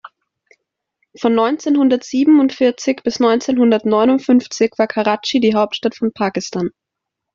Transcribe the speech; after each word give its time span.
Von 1.15 1.35
neunzehnhundertsiebenundvierzig 1.35 3.01
bis 3.03 3.19
neunzehnhundertneunundfünfzig 3.19 4.71
war 4.77 4.87
Karatschi 4.87 5.39
die 5.39 5.53
Hauptstadt 5.53 5.93
von 5.93 6.11
Pakistan. 6.11 6.71